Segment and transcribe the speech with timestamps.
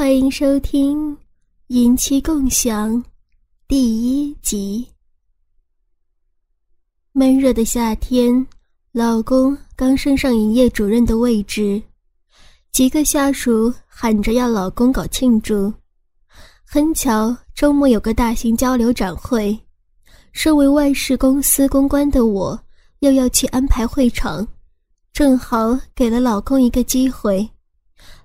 [0.00, 1.14] 欢迎收听
[1.66, 2.90] 《银妻共享》
[3.68, 4.88] 第一集。
[7.12, 8.46] 闷热的夏天，
[8.92, 11.82] 老公刚升上营业主任的位置，
[12.72, 15.70] 几个下属喊着要老公搞庆祝。
[16.64, 19.54] 很巧，周末有个大型交流展会，
[20.32, 22.58] 身为外事公司公关的我，
[23.00, 24.48] 又要去安排会场，
[25.12, 27.46] 正好给了老公一个机会。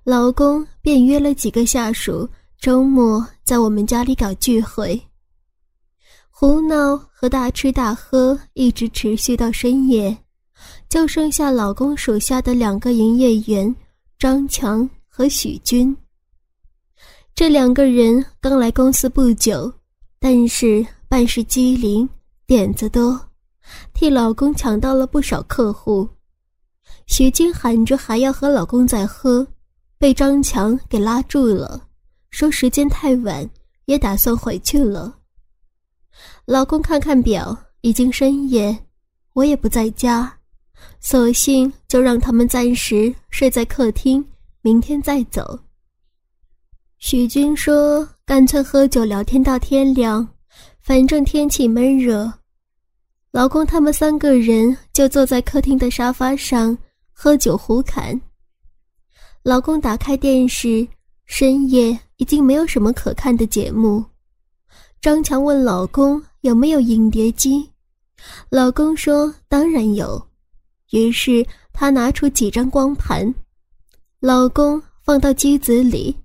[0.06, 2.30] 老公便约了几个下属，
[2.60, 5.02] 周末在我们家里搞聚会，
[6.30, 10.16] 胡闹和大吃大喝一直持续到深夜，
[10.88, 13.76] 就剩下老公属下的两个营业员
[14.20, 15.98] 张强和许军。
[17.34, 19.74] 这两个人刚来公司不久，
[20.20, 22.08] 但是办事机灵，
[22.46, 23.20] 点子多，
[23.92, 26.08] 替老公抢到了不少客户。
[27.08, 29.46] 许军喊着还要和老公再喝。
[29.98, 31.88] 被张强给拉住了，
[32.30, 33.50] 说时间太晚，
[33.86, 35.18] 也打算回去了。
[36.46, 38.78] 老公看看表，已经深夜，
[39.34, 40.38] 我也不在家，
[41.00, 44.24] 索性就让他们暂时睡在客厅，
[44.62, 45.60] 明天再走。
[46.98, 50.28] 许军说：“干脆喝酒聊天到天亮，
[50.82, 52.32] 反正天气闷热。”
[53.32, 56.76] 老公他们三个人就坐在客厅的沙发上
[57.12, 58.20] 喝酒胡侃。
[59.46, 60.88] 老公打开电视，
[61.26, 64.04] 深夜已经没有什么可看的节目。
[65.00, 67.70] 张强问老公有没有影碟机，
[68.50, 70.20] 老公说当然有。
[70.94, 73.32] 于是他拿出几张光盘，
[74.20, 76.18] 老公放到机子里，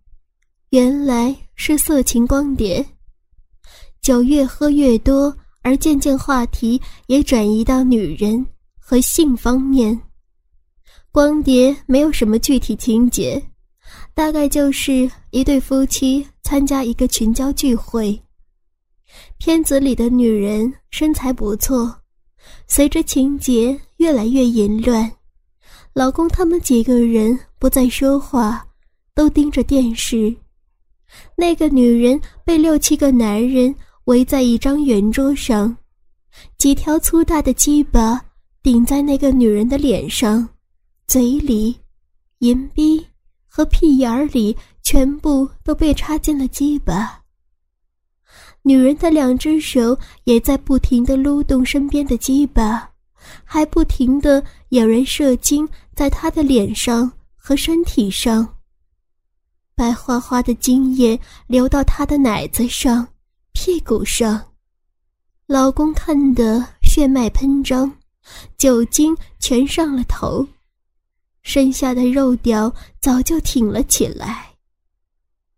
[0.71, 2.83] 原来是色情光碟。
[4.01, 8.47] 酒越喝越多，而渐渐话题也转移到女人
[8.79, 10.01] 和性方面。
[11.13, 13.43] 光碟没有什么具体情节，
[14.15, 18.17] 大概就是一对夫妻参加一个群交聚会。
[19.37, 21.93] 片子里的女人身材不错，
[22.69, 25.11] 随着情节越来越淫乱，
[25.95, 28.65] 老公他们几个人不再说话，
[29.13, 30.33] 都盯着电视。
[31.35, 35.77] 那个女人被六七个男人围在一张圆桌上，
[36.57, 38.25] 几条粗大的鸡巴
[38.63, 40.49] 顶在那个女人的脸上。
[41.11, 41.77] 嘴里、
[42.39, 43.05] 银逼
[43.49, 47.21] 和屁眼儿里全部都被插进了鸡巴。
[48.63, 52.89] 女人的两只手也在不停地撸动身边的鸡巴，
[53.43, 58.47] 还不停地有人射精在她的脸上和身体上。
[59.75, 61.19] 白花花的精液
[61.49, 63.05] 流到她的奶子上、
[63.51, 64.41] 屁股上，
[65.49, 67.93] 老公看得血脉喷张，
[68.57, 70.47] 酒精全上了头。
[71.53, 74.55] 身下的肉屌早就挺了起来。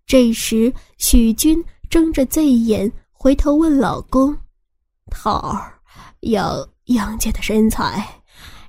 [0.06, 4.34] 这时，许军睁着醉眼回头问老公
[5.12, 5.78] ：“桃儿，
[6.20, 8.22] 要杨姐的身材，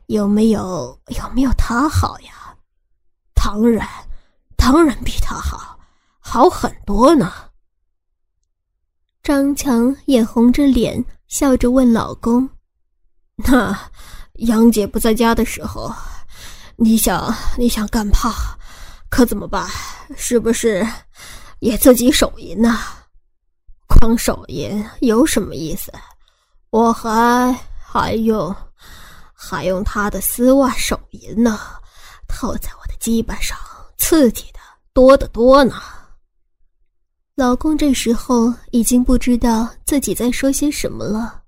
[0.08, 2.54] 有没有有没有她好呀
[3.34, 3.88] ？”“当然，
[4.58, 5.80] 当然比她好，
[6.20, 7.32] 好很多呢。”
[9.24, 12.50] 张强眼红着脸，笑着问老公
[13.48, 13.90] ：“那
[14.40, 15.90] 杨姐不在家的时候？”
[16.76, 18.32] 你想你想干炮，
[19.10, 19.70] 可怎么办？
[20.18, 20.86] 是不是
[21.60, 22.80] 也自己手淫呢？
[23.88, 25.94] 光手淫有什么意思？
[26.72, 28.54] 我还还用
[29.34, 31.60] 还用他的丝袜手淫呢，
[32.28, 33.58] 套在我的鸡巴上，
[33.98, 34.60] 刺激的
[34.94, 35.76] 多得多呢。
[37.36, 41.42] 老公这时候已经不知道自己在说些什么了。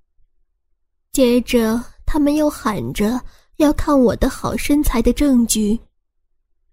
[1.12, 3.20] 接着他们又喊着。
[3.58, 5.80] 要看我的好身材的证据，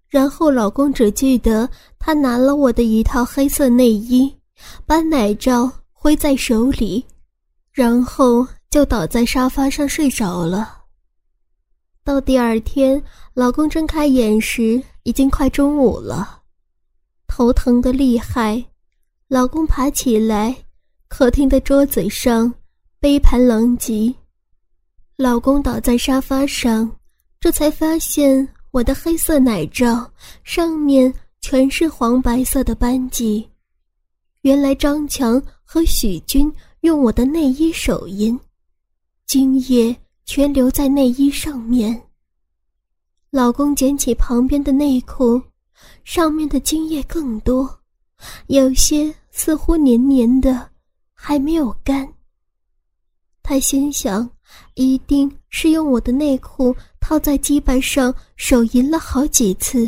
[0.08, 4.34] 然后老公只记得他拿了我的一套黑色内衣，
[4.84, 7.04] 把奶罩挥在手里，
[7.72, 10.78] 然后就倒在沙发上睡着了。
[12.04, 13.00] 到第二天，
[13.32, 16.40] 老公睁开眼时已经快中午了，
[17.28, 18.64] 头疼的厉害。
[19.28, 20.54] 老公爬起来，
[21.08, 22.52] 客厅的桌子上
[22.98, 24.12] 杯盘狼藉。
[25.22, 26.90] 老公倒在沙发上，
[27.38, 30.10] 这才发现我的黑色奶罩
[30.42, 33.48] 上面全是黄白色的斑迹。
[34.40, 38.36] 原来张强和许军用我的内衣手淫，
[39.24, 42.02] 精液全留在内衣上面。
[43.30, 45.40] 老公捡起旁边的内裤，
[46.02, 47.78] 上面的精液更多，
[48.48, 50.68] 有些似乎黏黏的，
[51.14, 52.12] 还没有干。
[53.52, 54.26] 他心想。
[54.74, 59.86] 一定是用我的内裤套在鸡巴上手淫了好几次。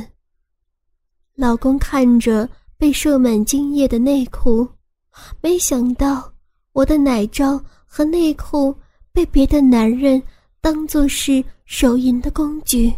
[1.35, 2.47] 老公看着
[2.77, 4.69] 被射满精液的内裤，
[5.41, 6.31] 没想到
[6.73, 8.75] 我的奶罩和内裤
[9.13, 10.23] 被别的男人
[10.61, 12.93] 当作是手淫的工具，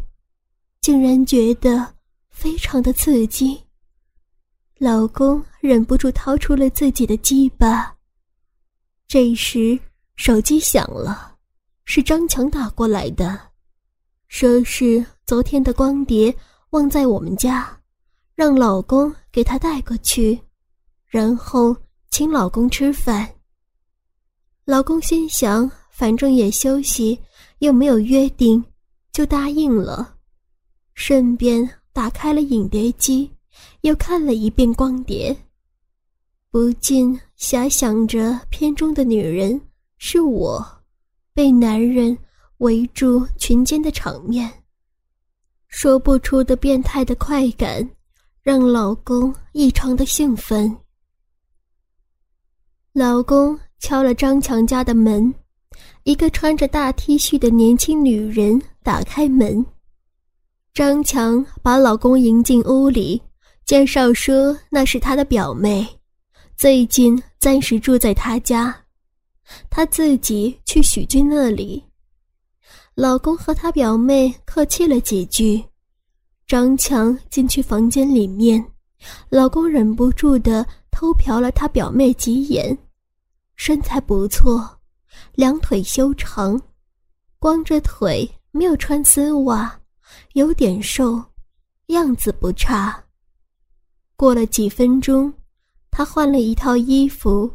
[0.80, 1.94] 竟然觉得
[2.28, 3.60] 非常的刺激。
[4.78, 7.94] 老公忍不住掏出了自己的鸡巴。
[9.06, 9.78] 这时
[10.16, 11.36] 手机响了，
[11.84, 13.38] 是张强打过来的，
[14.28, 16.34] 说是昨天的光碟
[16.70, 17.72] 忘在我们家。
[18.34, 20.38] 让老公给他带过去，
[21.06, 21.74] 然后
[22.10, 23.26] 请老公吃饭。
[24.66, 27.18] 老公心想，反正也休息，
[27.60, 28.62] 又没有约定，
[29.10, 30.16] 就答应了。
[30.92, 33.30] 顺便打开了影碟机，
[33.80, 35.34] 又看了一遍光碟，
[36.50, 39.58] 不禁遐想着片中的女人
[39.98, 40.64] 是我，
[41.32, 42.16] 被男人
[42.58, 44.50] 围住裙间的场面，
[45.68, 47.88] 说不出的变态的快感。
[48.42, 50.72] 让老公异常的兴奋。
[52.92, 55.34] 老公敲了张强家的门，
[56.04, 59.66] 一个穿着大 T 恤的年轻女人打开门。
[60.72, 63.20] 张强把老公迎进屋里，
[63.64, 65.84] 介绍说那是他的表妹，
[66.56, 68.72] 最近暂时住在他家，
[69.70, 71.82] 他自己去许军那里。
[72.94, 75.64] 老公和他表妹客气了几句。
[76.46, 78.64] 张强进去房间里面，
[79.28, 82.76] 老公忍不住的偷瞟了他表妹几眼，
[83.56, 84.78] 身材不错，
[85.34, 86.60] 两腿修长，
[87.40, 89.80] 光着腿没有穿丝袜，
[90.34, 91.20] 有点瘦，
[91.86, 93.04] 样子不差。
[94.14, 95.34] 过了几分钟，
[95.90, 97.52] 他换了一套衣服，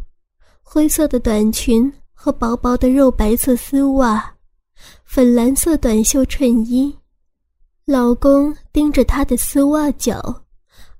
[0.73, 4.33] 灰色的短裙和薄薄的肉白色丝袜，
[5.03, 6.97] 粉蓝色短袖衬衣。
[7.83, 10.43] 老公盯着她的丝袜脚，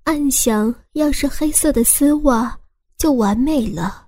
[0.03, 2.59] 暗想：要是黑色的丝袜
[2.97, 4.07] 就完美了。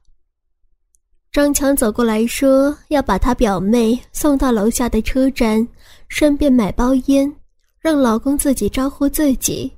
[1.32, 5.66] 张强走过来说：“要把他表妹送到楼下的车站，
[6.10, 7.34] 顺便买包烟，
[7.80, 9.72] 让老公自己招呼自己。”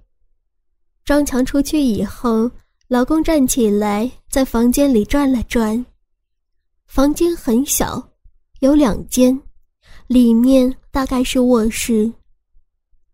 [1.06, 2.50] 张强出去以后，
[2.88, 5.86] 老公站起来在房间里转了转。
[6.88, 8.06] 房间很小，
[8.60, 9.42] 有两间，
[10.08, 12.12] 里面大概是卧室。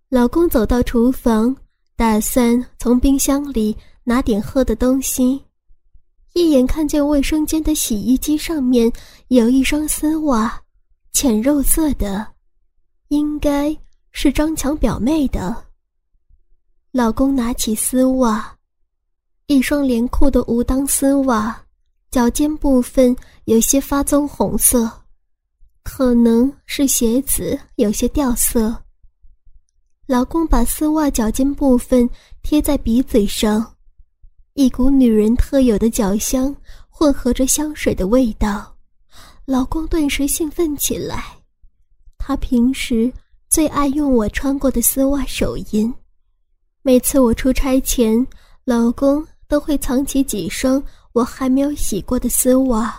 [0.10, 1.56] 老公走到厨房，
[1.96, 5.40] 打算从冰箱里拿点喝的东西，
[6.34, 8.92] 一眼看见卫生间的洗衣机上面
[9.28, 10.60] 有一双丝袜，
[11.14, 12.26] 浅肉色的，
[13.10, 13.78] 应该
[14.12, 15.56] 是张强表妹的。
[16.92, 18.58] 老公拿起丝袜，
[19.52, 21.62] 一双连裤的无裆丝袜，
[22.10, 23.14] 脚尖部分
[23.44, 24.90] 有些发棕红色，
[25.84, 28.74] 可能是鞋子有些掉色。
[30.08, 32.10] 老公把丝袜脚尖部分
[32.42, 33.76] 贴在鼻子上，
[34.54, 36.56] 一股女人特有的脚香
[36.88, 38.74] 混合着香水的味道，
[39.44, 41.26] 老公顿时兴奋起来。
[42.18, 43.12] 他平时
[43.50, 45.94] 最爱用我穿过的丝袜手淫，
[46.84, 48.26] 每次我出差前，
[48.64, 50.82] 老公都会藏起几双
[51.12, 52.98] 我还没有洗过的丝袜，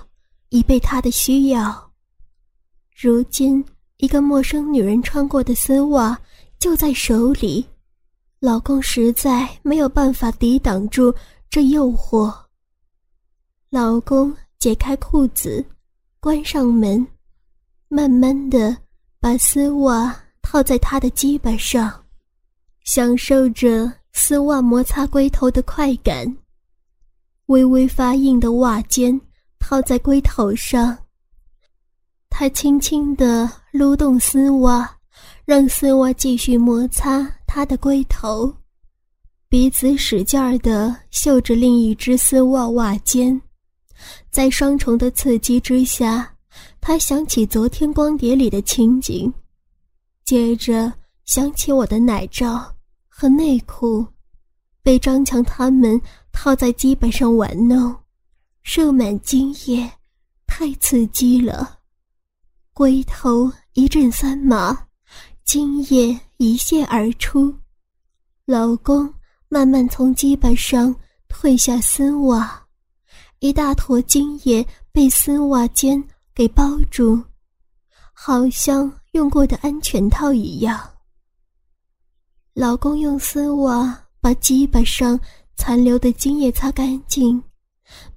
[0.51, 1.91] 以备他的需要。
[2.95, 3.65] 如今，
[3.97, 6.19] 一个陌生女人穿过的丝袜。
[6.59, 7.67] 就在手里，
[8.39, 11.13] 老公实在没有办法抵挡住
[11.49, 12.33] 这诱惑。
[13.71, 15.65] 老公解开裤子，
[16.21, 17.05] 关上门，
[17.89, 18.77] 慢慢的
[19.19, 22.05] 把丝袜套在他的鸡巴上，
[22.85, 26.37] 享受着丝袜摩擦龟头的快感。
[27.47, 29.21] 微微发硬的袜尖
[29.59, 30.97] 套在龟头上，
[32.31, 34.99] 他轻轻的撸动丝袜。
[35.45, 38.55] 让丝袜继续摩擦他的龟头，
[39.49, 43.39] 鼻子使劲儿地嗅着另一只丝袜袜尖，
[44.31, 46.33] 在双重的刺激之下，
[46.81, 49.31] 他想起昨天光碟里的情景，
[50.25, 50.91] 接着
[51.25, 52.73] 想起我的奶罩
[53.09, 54.07] 和内裤，
[54.81, 56.01] 被张强他们
[56.33, 57.95] 套在基本上玩弄，
[58.63, 59.91] 射满精液，
[60.47, 61.79] 太刺激了，
[62.73, 64.87] 龟头一阵酸麻。
[65.45, 67.53] 精液一泻而出，
[68.47, 69.13] 老公
[69.49, 70.95] 慢慢从鸡巴上
[71.29, 72.65] 褪下丝袜，
[73.41, 77.21] 一大坨精液被丝袜间给包住，
[78.13, 80.81] 好像用过的安全套一样。
[82.55, 85.19] 老公用丝袜把鸡巴上
[85.63, 87.41] 残留的精液擦干净，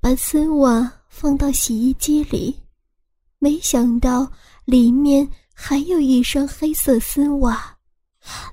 [0.01, 2.59] 把丝袜放到洗衣机里，
[3.37, 4.27] 没想到
[4.65, 5.29] 里面。
[5.53, 7.77] 还有一双黑色丝袜，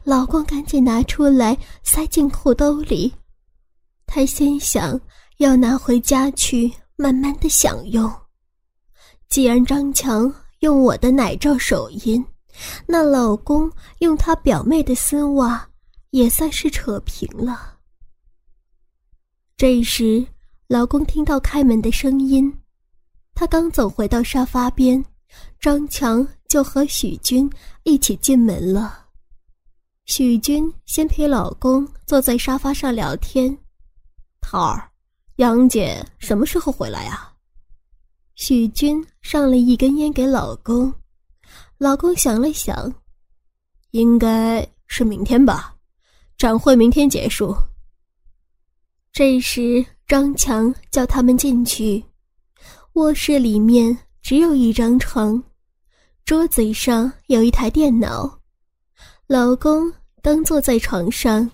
[0.05, 3.13] 老公赶紧拿出来塞进裤兜里。
[4.07, 5.01] 他心想
[5.39, 8.13] 要拿回家去慢慢的享用。
[9.29, 12.25] 既然张强用我的奶罩手淫，
[12.87, 13.69] 那老公
[14.01, 15.67] 用他表妹的丝袜，
[16.11, 17.72] 也算是扯平了。
[19.63, 20.27] 这时，
[20.67, 22.53] 老公听到开门的声音，
[23.33, 25.05] 他刚走回到沙发边，
[25.61, 27.49] 张强就和许军
[27.85, 29.07] 一起进门了。
[30.07, 33.57] 许军先陪老公坐在沙发上聊天
[34.43, 34.91] ：“桃儿，
[35.37, 37.33] 杨姐什么时候回来呀？”
[38.35, 40.93] 许军上了一根烟给老公，
[41.79, 42.93] 老公想了想，
[43.93, 45.73] 应该是明天吧，
[46.37, 47.57] 展会明天结束。
[49.13, 52.03] 这时，张强叫他们进去。
[52.95, 55.43] 卧室里面只有一张床，
[56.25, 58.41] 桌子上有一台电脑。
[59.27, 59.93] 老公
[60.23, 61.51] 刚坐在床上，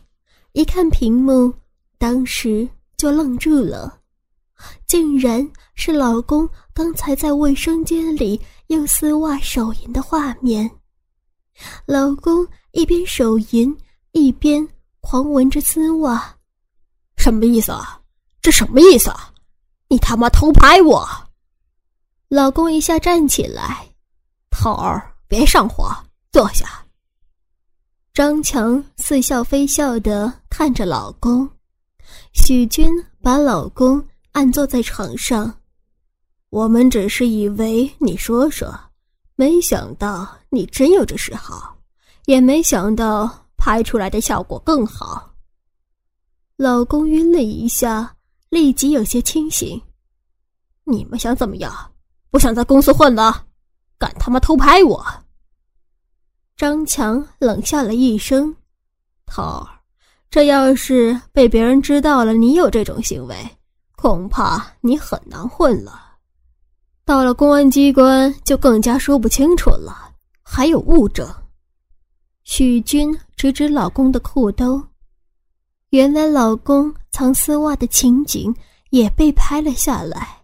[0.52, 1.52] 一看屏幕，
[1.98, 4.02] 当时就愣住了，
[4.86, 10.70] 竟然是老公刚才在卫生间里用丝袜手淫的画面。
[11.86, 13.76] 老公一边手淫，
[14.12, 14.66] 一边
[15.00, 16.37] 狂闻着丝袜。
[17.18, 18.00] 什么意思啊？
[18.40, 19.34] 这什么意思啊？
[19.88, 21.06] 你他妈偷拍我！
[22.28, 23.86] 老公一下站起来，
[24.50, 25.94] 桃儿别上火，
[26.30, 26.66] 坐下。
[28.14, 31.48] 张强似笑非笑的看着老公，
[32.32, 32.88] 许军
[33.22, 35.52] 把老公按坐在床上。
[36.50, 38.74] 我们只是以为你说说，
[39.34, 41.76] 没想到你真有这嗜好，
[42.26, 45.27] 也没想到拍出来的效果更好。
[46.60, 48.16] 老公晕了一下，
[48.48, 49.80] 立即有些清醒。
[50.82, 51.72] 你们想怎么样？
[52.32, 53.46] 不想在公司混了？
[53.96, 55.06] 敢他妈偷拍我！
[56.56, 58.56] 张强冷笑了一声
[59.24, 59.68] ：“桃儿，
[60.30, 63.36] 这要是被别人知道了你有这种行为，
[63.94, 66.16] 恐怕你很难混了。
[67.04, 70.12] 到了公安机关就更加说不清楚了，
[70.42, 71.24] 还有物证。”
[72.42, 74.87] 许军指指老公的裤兜。
[75.90, 78.54] 原来老公藏丝袜的情景
[78.90, 80.42] 也被拍了下来，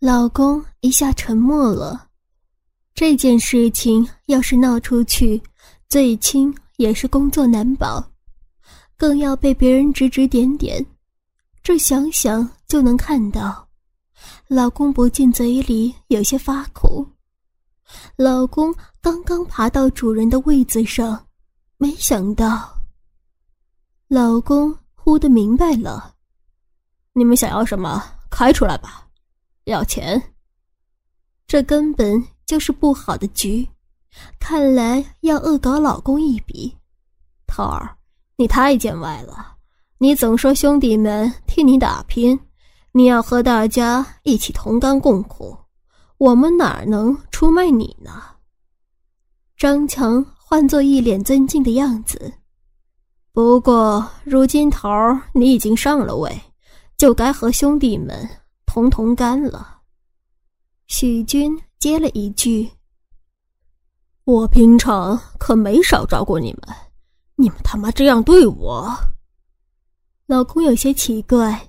[0.00, 2.08] 老公一下沉默了。
[2.92, 5.40] 这件事情要是闹出去，
[5.88, 8.04] 最轻也是工作难保，
[8.96, 10.84] 更要被别人指指点点。
[11.62, 13.68] 这想想就能看到，
[14.48, 17.06] 老公不禁嘴里有些发苦。
[18.16, 21.24] 老公刚刚爬到主人的位子上，
[21.78, 22.79] 没想到。
[24.12, 26.16] 老公忽的明白了，
[27.12, 29.06] 你们想要什么，开出来吧。
[29.66, 30.20] 要钱，
[31.46, 33.68] 这根本就是不好的局，
[34.40, 36.76] 看来要恶搞老公一笔。
[37.46, 37.96] 涛儿，
[38.34, 39.54] 你太见外了，
[39.98, 42.36] 你总说兄弟们替你打拼，
[42.90, 45.56] 你要和大家一起同甘共苦，
[46.18, 48.20] 我们哪能出卖你呢？
[49.56, 52.39] 张强换作一脸尊敬的样子。
[53.32, 56.40] 不过，如今头儿你已经上了位，
[56.98, 58.28] 就该和兄弟们
[58.66, 59.78] 同同甘了。
[60.88, 62.68] 许军接了一句
[64.24, 66.76] ：“我平常可没少照顾你们，
[67.36, 68.92] 你们他妈这样对我。”
[70.26, 71.68] 老公有些奇怪：“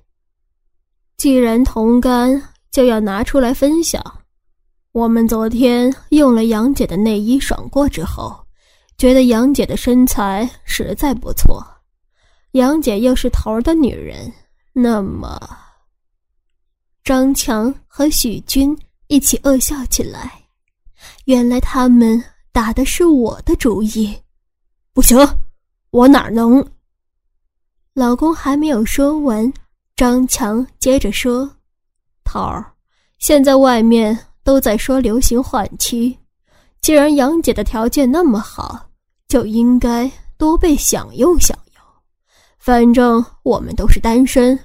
[1.16, 2.42] 既然同甘，
[2.72, 4.04] 就要拿出来分享。
[4.94, 8.36] 我们昨天用了杨姐的内衣爽过之后。”
[9.02, 11.66] 觉得杨姐的身材实在不错，
[12.52, 14.32] 杨姐又是头儿的女人，
[14.74, 15.40] 那么
[17.04, 18.78] 张强和许军
[19.08, 20.32] 一起恶笑起来。
[21.26, 24.16] 原来他们打的是我的主意，
[24.94, 25.18] 不行，
[25.90, 26.64] 我哪能？
[27.96, 29.52] 老公还没有说完，
[29.96, 31.50] 张强接着说
[32.24, 32.72] ：“桃儿，
[33.18, 36.16] 现在外面都在说流行换妻，
[36.82, 38.90] 既然杨姐的条件那么好。”
[39.32, 41.82] 就应该多被享用享用，
[42.60, 44.60] 反正我们都是单身，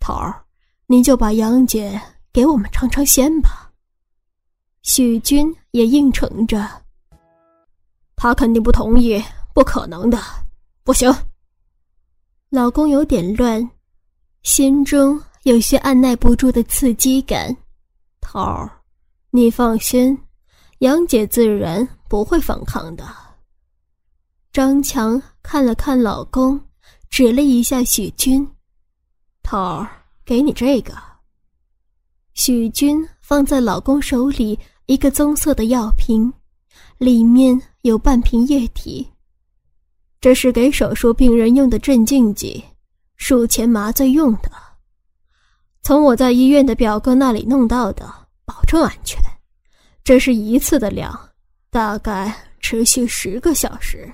[0.00, 0.44] 桃儿，
[0.88, 2.00] 你就把杨姐
[2.32, 3.70] 给我们尝尝鲜吧。
[4.82, 6.68] 许军也应承着，
[8.16, 9.22] 他肯定不同意，
[9.54, 10.18] 不可能的，
[10.82, 11.08] 不行。
[12.48, 13.70] 老公有点乱，
[14.42, 17.56] 心中有些按耐不住的刺激感。
[18.20, 18.68] 桃儿，
[19.30, 20.18] 你放心，
[20.78, 23.06] 杨姐自然不会反抗的。
[24.52, 26.60] 张强看了看老公，
[27.08, 28.44] 指了一下许军
[29.44, 29.88] ：“头儿，
[30.24, 30.92] 给你这个。”
[32.34, 36.32] 许军放在老公手里一个棕色的药瓶，
[36.98, 39.08] 里面有半瓶液体。
[40.20, 42.64] 这是给手术病人用的镇静剂，
[43.16, 44.50] 术前麻醉用的，
[45.80, 48.12] 从我在医院的表哥那里弄到的，
[48.44, 49.22] 保证安全。
[50.02, 51.16] 这是一次的量，
[51.70, 54.12] 大概持续十个小时。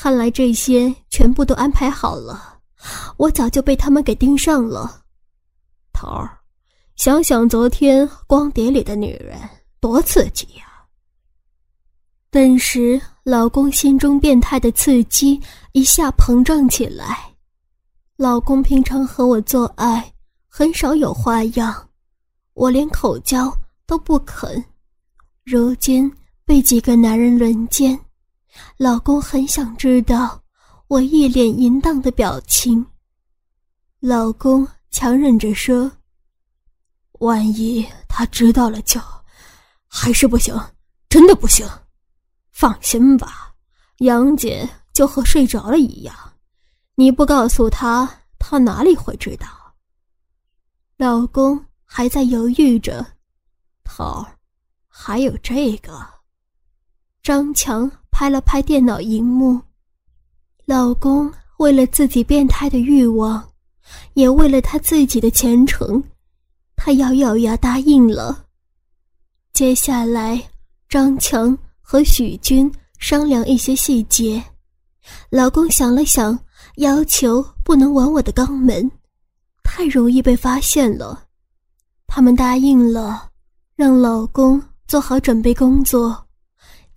[0.00, 2.60] 看来这些全部都安排好了，
[3.16, 5.02] 我早就被他们给盯上了。
[5.92, 6.38] 头儿，
[6.94, 9.36] 想想昨天光碟里的女人，
[9.80, 10.62] 多刺激呀！
[12.30, 17.34] 顿时，老公心中变态的刺激一下膨胀起来。
[18.16, 20.12] 老公平常和我做爱
[20.46, 21.88] 很少有花样，
[22.54, 23.52] 我连口交
[23.84, 24.64] 都不肯。
[25.44, 26.08] 如今
[26.44, 27.98] 被几个男人轮奸，
[28.76, 30.42] 老公很想知道
[30.86, 32.84] 我一脸淫荡的表情。
[34.00, 35.90] 老公强忍着说
[37.20, 39.00] ：“万一他知道了就……
[39.86, 40.54] 还是不行，
[41.08, 41.66] 真的不行。
[42.52, 43.54] 放心吧，
[43.98, 46.14] 杨姐就和睡着了一样。”
[46.94, 49.46] 你不告诉他，他哪里会知道？
[50.96, 53.06] 老公还在犹豫着。
[53.84, 54.26] 头儿，
[54.88, 56.17] 还有这个。
[57.28, 59.60] 张强拍了拍电脑荧幕。
[60.64, 63.46] 老公为了自己变态的欲望，
[64.14, 66.02] 也为了他自己的前程，
[66.74, 68.46] 他咬咬牙答应了。
[69.52, 70.42] 接下来，
[70.88, 74.42] 张强和许军商量一些细节。
[75.28, 76.38] 老公想了想。
[76.76, 78.90] 要求不能玩我的肛门，
[79.62, 81.24] 太容易被发现了。
[82.06, 83.30] 他们答应了，
[83.74, 86.27] 让老公做好准备工作，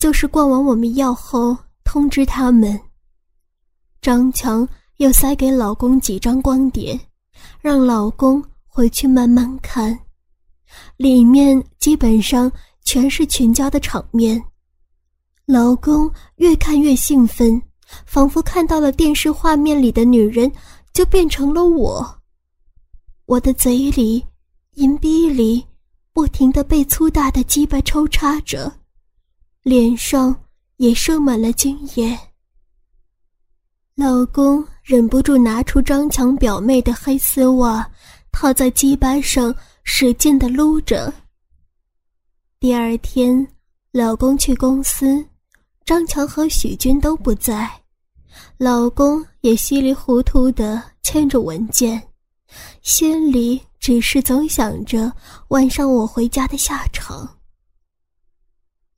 [0.02, 2.82] 就是灌完我们药后通知他们。
[4.02, 4.68] 张强
[4.98, 7.00] 又塞给老公几张光碟，
[7.60, 10.00] 让老公回去慢慢看，
[10.98, 12.52] 里面基本上
[12.84, 14.44] 全是群交的场面。
[15.46, 17.62] 老公越看越兴奋。
[18.06, 20.50] 仿佛看到了电视画面里的女人，
[20.94, 22.20] 就变成了我。
[23.26, 24.26] 我的嘴里、
[24.76, 25.62] 银逼里，
[26.14, 28.72] 不停的被粗大的鸡巴抽插着，
[29.64, 30.36] 脸上
[30.78, 32.18] 也射满了精液。
[33.94, 37.88] 老公忍不住拿出张强表妹的黑丝袜，
[38.32, 41.14] 套在鸡巴上，使劲的撸着。
[42.60, 43.48] 第二天，
[43.92, 45.24] 老公去公司，
[45.86, 47.70] 张强和许军都不在。
[48.58, 52.02] 老公也稀里糊涂的签着文件，
[52.82, 55.12] 心里只是总想着
[55.50, 57.30] 晚上我回家的下场。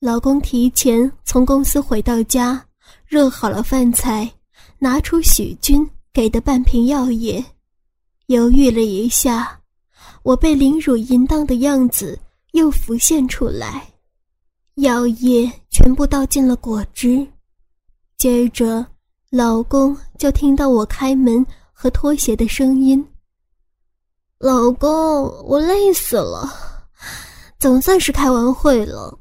[0.03, 2.61] 老公提前从公司回到家，
[3.05, 4.29] 热好了饭菜，
[4.77, 7.41] 拿出许军给的半瓶药液，
[8.25, 9.57] 犹豫了一下，
[10.23, 12.19] 我被凌辱淫荡的样子
[12.51, 13.87] 又浮现出来，
[14.75, 17.25] 药液全部倒进了果汁，
[18.17, 18.85] 接着。
[19.29, 23.03] 老公就听到我开门和脱鞋的声音。
[24.37, 24.91] 老公，
[25.45, 26.53] 我累死了，
[27.57, 29.17] 总算是开完会了。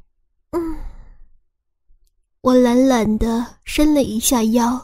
[0.53, 0.77] 嗯，
[2.41, 4.79] 我懒懒的伸了一下腰，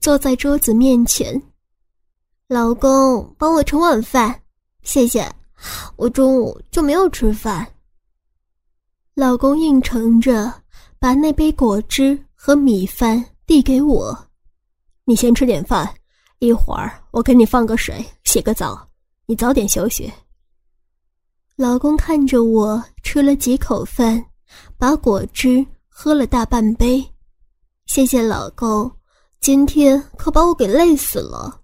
[0.00, 1.40] 坐在桌子面前。
[2.46, 4.40] 老公，帮我盛碗饭，
[4.82, 5.28] 谢谢。
[5.96, 7.66] 我中午就没有吃饭。
[9.14, 10.52] 老公应承着，
[11.00, 14.16] 把那杯果汁和米饭递给我。
[15.04, 15.92] 你先吃点饭，
[16.38, 18.88] 一会儿我给你放个水，洗个澡，
[19.26, 20.10] 你早点休息。
[21.56, 24.24] 老公看着我吃了几口饭，
[24.78, 27.04] 把果汁喝了大半杯，
[27.86, 28.90] 谢谢老公，
[29.40, 31.60] 今天可把我给累死了。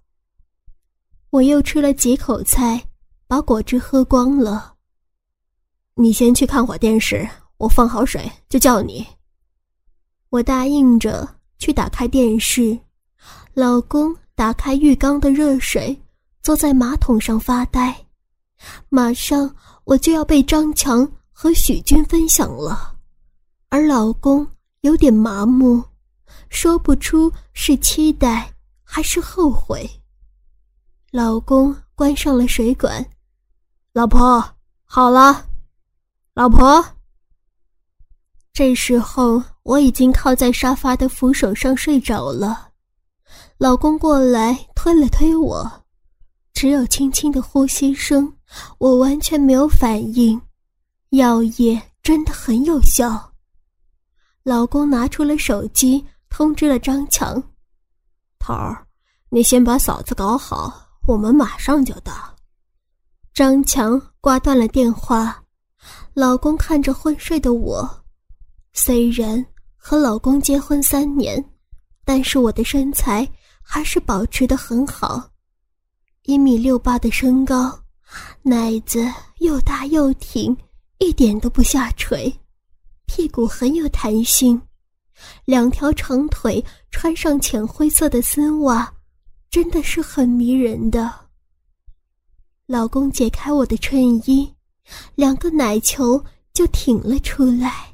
[1.29, 2.83] 我又吃了几口菜，
[3.27, 4.75] 把果汁喝光了。
[5.95, 9.05] 你先去看会儿电视，我放好水就叫你。
[10.29, 12.77] 我答应着去打开电视。
[13.53, 15.99] 老公打开浴缸的热水，
[16.43, 18.05] 坐在马桶上发呆。
[18.89, 22.95] 马上我就要被张强和许军分享了，
[23.69, 24.45] 而老公
[24.81, 25.83] 有点麻木，
[26.49, 28.51] 说不出是期待
[28.83, 29.87] 还是后悔。
[31.11, 33.05] 老公关上了水管，
[33.93, 34.43] 老婆
[34.83, 35.45] 好了，
[36.33, 36.83] 老婆。
[38.51, 42.69] 这时候我已经靠在沙发的扶手上睡着了。
[43.59, 45.85] 老公过来推了推我，
[46.55, 48.33] 只有轻轻的呼吸声，
[48.79, 50.41] 我完全没有反应。
[51.17, 53.33] 药液真的很有效。
[54.43, 57.41] 老公拿出了手机，通知了张强
[58.39, 58.85] ：“头儿，
[59.29, 60.71] 你先把嫂子搞好，
[61.07, 62.13] 我们马上就到。”
[63.33, 65.43] 张强挂断了电话。
[66.13, 68.05] 老公看着昏睡的我，
[68.73, 71.43] 虽然和老公结婚三年，
[72.05, 73.27] 但是我的身材。
[73.69, 75.29] 还是保持的很好，
[76.23, 77.77] 一米六八的身高，
[78.41, 79.05] 奶子
[79.39, 80.55] 又大又挺，
[80.99, 82.33] 一点都不下垂，
[83.05, 84.61] 屁股很有弹性，
[85.45, 88.91] 两条长腿穿上浅灰色的丝袜，
[89.49, 91.13] 真的是很迷人的。
[92.65, 94.51] 老公解开我的衬衣，
[95.15, 97.93] 两个奶球就挺了出来，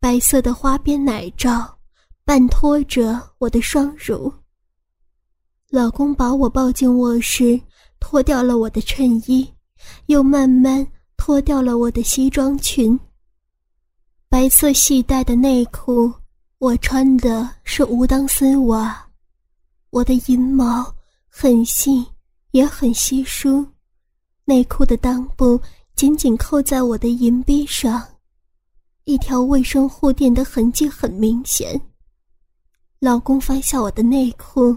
[0.00, 1.78] 白色的花边奶罩
[2.24, 4.32] 半托着我的双乳。
[5.68, 7.60] 老公把我抱进卧室，
[8.00, 9.52] 脱掉了我的衬衣，
[10.06, 10.86] 又慢慢
[11.18, 12.98] 脱掉了我的西装裙。
[14.30, 16.10] 白色系带的内裤，
[16.56, 19.06] 我穿的是无裆丝袜，
[19.90, 20.94] 我的阴毛
[21.28, 22.06] 很细
[22.52, 23.66] 也很稀疏，
[24.46, 25.60] 内裤的裆部
[25.94, 28.02] 紧紧扣在我的银臂上，
[29.04, 31.78] 一条卫生护垫的痕迹很明显。
[33.00, 34.74] 老公翻下我的内裤。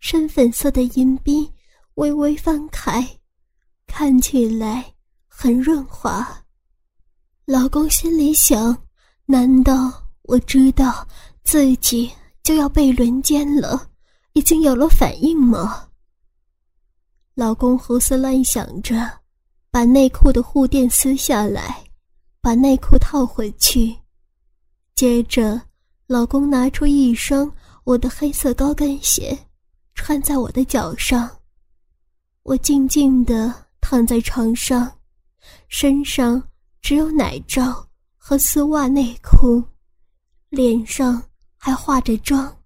[0.00, 1.50] 深粉色的银币
[1.94, 3.18] 微微翻开，
[3.86, 4.93] 看起来
[5.36, 6.26] 很润滑。
[7.44, 8.76] 老公心里想：
[9.26, 9.92] 难道
[10.22, 11.06] 我知道
[11.42, 12.10] 自己
[12.42, 13.90] 就要被轮奸了，
[14.34, 15.88] 已经有了反应吗？
[17.34, 18.94] 老公胡思乱想着，
[19.70, 21.84] 把内裤的护垫撕下来，
[22.40, 23.94] 把内裤套回去。
[24.94, 25.60] 接着，
[26.06, 29.36] 老公拿出一双我的黑色高跟鞋。
[29.96, 31.30] 穿在我的脚上，
[32.42, 34.90] 我静静地躺在床上，
[35.76, 36.40] 身上
[36.80, 37.84] 只有奶罩
[38.16, 39.60] 和丝袜内裤，
[40.48, 41.20] 脸上
[41.56, 42.56] 还化着妆，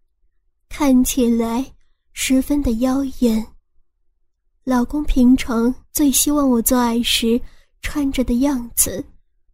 [0.69, 1.65] 看起来
[2.13, 3.47] 十分的妖艳。
[4.63, 7.41] 老公平常最希望我做爱时
[7.81, 9.03] 穿着的样子，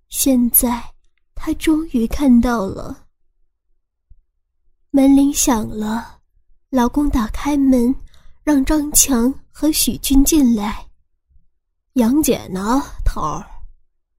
[0.08, 0.82] 现在
[1.36, 3.06] 他终于看到了。
[4.90, 6.18] 门铃响了。
[6.70, 7.94] 老公打开门，
[8.42, 10.83] 让张强和许军进来。
[11.94, 12.82] 杨姐呢？
[13.04, 13.46] 头儿，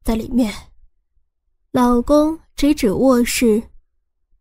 [0.02, 0.54] 在里面。
[1.72, 3.62] 老公指指卧室，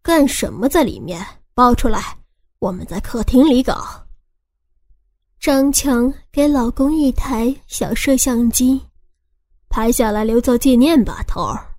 [0.03, 1.25] 干什么在里面？
[1.53, 2.17] 抱出来，
[2.61, 3.85] 我们在客厅里搞。
[5.41, 8.81] 张强给老公一台小摄像机，
[9.69, 11.77] 拍下来留作纪念吧，头儿。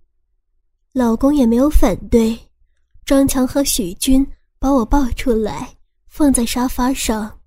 [0.91, 2.38] 老公也没有反对。
[3.06, 4.26] 张强和许军
[4.60, 5.74] 把我抱出来。
[6.08, 7.39] 放在沙发上，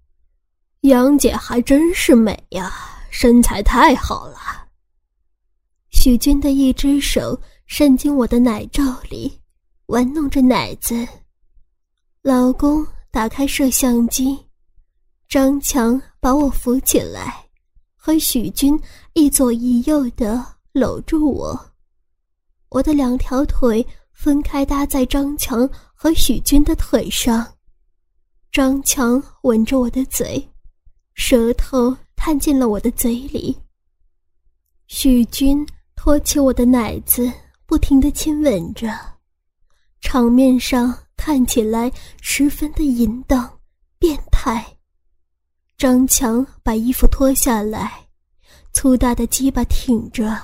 [0.83, 2.71] 杨姐还真是美呀，
[3.11, 4.38] 身材太好了。
[5.90, 9.40] 许军的一只手伸进我的奶罩里，
[9.87, 11.07] 玩弄着奶子。
[12.23, 14.38] 老公打开摄像机，
[15.29, 17.47] 张强把我扶起来，
[17.97, 18.79] 和许军
[19.14, 21.73] 一左一右的搂住我。
[22.68, 27.55] 我的两条腿分开搭在张强和许军的腿上。
[28.53, 30.47] 张强吻着我的嘴，
[31.14, 33.57] 舌头探进了我的嘴里。
[34.88, 37.33] 许军托起我的奶子，
[37.64, 38.92] 不停的亲吻着，
[40.00, 43.48] 场面上看起来十分的淫荡、
[43.98, 44.66] 变态。
[45.76, 48.09] 张强把衣服脱下来，
[48.72, 50.37] 粗大的鸡巴挺着，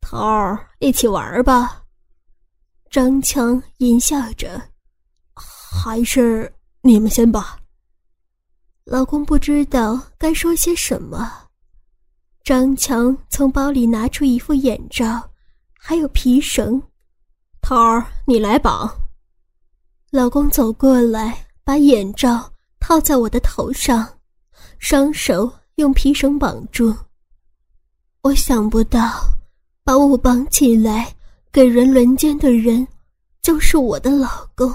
[0.00, 1.84] 头儿一起玩吧。
[2.88, 4.60] 张强淫笑着，
[5.34, 6.52] 还是。
[6.82, 7.59] 你们先吧。
[8.92, 11.32] 老公不知道该说些什么。
[12.42, 15.30] 张强从包里拿出一副眼罩，
[15.78, 16.82] 还有皮绳。
[17.62, 18.92] 头儿，你来绑。
[20.10, 24.04] 老公走过来，把眼罩套在我的头上，
[24.80, 26.92] 双手用皮绳绑住。
[28.22, 29.20] 我想不到，
[29.84, 31.14] 把我绑起来
[31.52, 32.84] 给人轮奸的人，
[33.40, 34.74] 就是我的老公。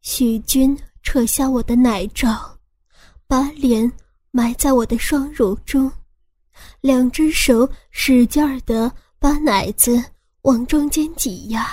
[0.00, 2.56] 许军扯下我的奶罩，
[3.30, 3.88] 把脸
[4.32, 5.88] 埋在我的双乳中，
[6.80, 10.02] 两只手使劲儿的把奶子
[10.42, 11.64] 往中间挤压。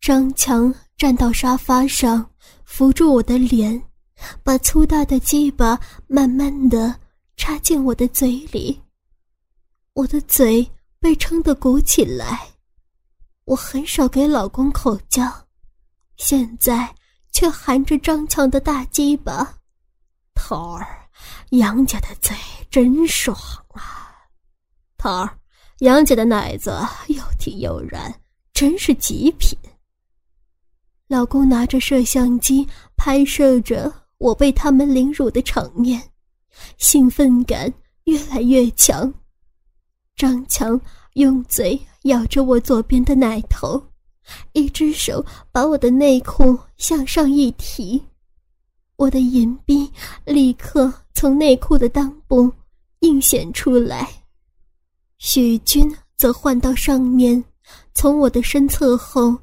[0.00, 2.30] 张强站到沙发上，
[2.62, 3.82] 扶住我的脸，
[4.44, 6.94] 把粗大的鸡巴慢慢的
[7.36, 8.80] 插进我的嘴里。
[9.94, 10.64] 我的嘴
[11.00, 12.40] 被撑得鼓起来。
[13.46, 15.28] 我很少给老公口交。
[16.16, 16.94] 现在
[17.32, 19.56] 却含着张强的大鸡巴，
[20.42, 20.86] 桃儿，
[21.50, 22.34] 杨家的嘴
[22.70, 23.36] 真爽
[23.74, 24.10] 啊！
[24.96, 25.38] 桃儿，
[25.80, 26.74] 杨姐的奶子
[27.08, 28.12] 又挺又软，
[28.54, 29.56] 真是极品。
[31.08, 36.02] 老公拿着摄像机拍摄着我被他们凌辱的场面，
[36.78, 37.70] 兴奋感
[38.04, 39.12] 越来越强。
[40.16, 40.80] 张强
[41.14, 43.80] 用嘴咬着我左边的奶头。
[44.52, 48.02] 一只手把我的内裤向上一提，
[49.00, 49.90] 我的银币
[50.26, 52.52] 立刻从内裤的裆部
[52.98, 54.06] 映显出来。
[55.16, 57.42] 许军则换到上面，
[57.94, 59.34] 从我的身侧后，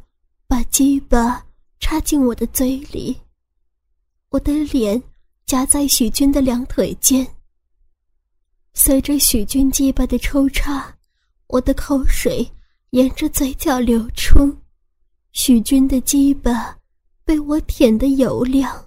[0.48, 1.44] 把鸡巴
[1.80, 3.18] 插进我的嘴里。
[4.30, 5.02] 我的脸
[5.48, 7.26] 夹在许军的两腿间。
[8.76, 10.96] 随着许军鸡巴的抽插，
[11.48, 12.48] 我的口水
[12.92, 14.56] 沿着嘴角流出。
[15.32, 16.78] 许军的鸡巴
[17.26, 18.87] 被我舔得油亮。